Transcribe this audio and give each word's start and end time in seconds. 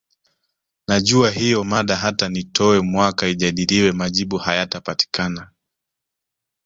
Najua 0.87 1.31
hiyo 1.31 1.63
mada 1.63 1.95
hata 1.95 2.29
nitowe 2.29 2.79
mwaka 2.81 3.27
ijadiliwe 3.27 3.91
majibu 3.91 4.37
hayatapatikana 4.37 5.51